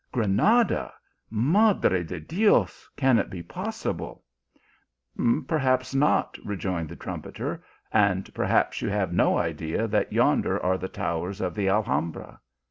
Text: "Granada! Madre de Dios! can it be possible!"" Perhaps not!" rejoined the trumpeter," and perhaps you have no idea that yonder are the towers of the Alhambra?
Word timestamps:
"Granada! 0.11 0.91
Madre 1.29 2.01
de 2.03 2.19
Dios! 2.19 2.89
can 2.97 3.19
it 3.19 3.29
be 3.29 3.43
possible!"" 3.43 4.23
Perhaps 5.47 5.93
not!" 5.93 6.39
rejoined 6.43 6.89
the 6.89 6.95
trumpeter," 6.95 7.63
and 7.91 8.33
perhaps 8.33 8.81
you 8.81 8.89
have 8.89 9.13
no 9.13 9.37
idea 9.37 9.87
that 9.87 10.11
yonder 10.11 10.59
are 10.65 10.79
the 10.79 10.89
towers 10.89 11.39
of 11.39 11.53
the 11.53 11.69
Alhambra? 11.69 12.39